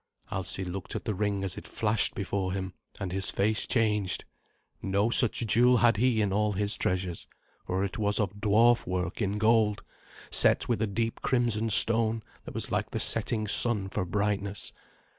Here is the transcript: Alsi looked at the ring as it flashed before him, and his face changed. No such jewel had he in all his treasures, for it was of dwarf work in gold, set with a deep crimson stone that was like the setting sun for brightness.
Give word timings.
Alsi 0.31 0.65
looked 0.65 0.95
at 0.95 1.05
the 1.05 1.13
ring 1.13 1.43
as 1.43 1.57
it 1.57 1.67
flashed 1.67 2.15
before 2.15 2.53
him, 2.53 2.73
and 2.99 3.11
his 3.11 3.29
face 3.29 3.67
changed. 3.67 4.25
No 4.81 5.11
such 5.11 5.45
jewel 5.45 5.77
had 5.77 5.97
he 5.97 6.23
in 6.23 6.33
all 6.33 6.53
his 6.53 6.75
treasures, 6.75 7.27
for 7.67 7.83
it 7.83 7.99
was 7.99 8.19
of 8.19 8.33
dwarf 8.37 8.87
work 8.87 9.21
in 9.21 9.37
gold, 9.37 9.83
set 10.31 10.67
with 10.67 10.81
a 10.81 10.87
deep 10.87 11.21
crimson 11.21 11.69
stone 11.69 12.23
that 12.45 12.55
was 12.55 12.71
like 12.71 12.89
the 12.89 12.99
setting 12.99 13.45
sun 13.47 13.89
for 13.89 14.03
brightness. 14.03 14.73